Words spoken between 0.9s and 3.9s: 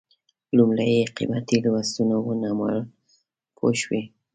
یې قیمتي لوستونه ونومول پوه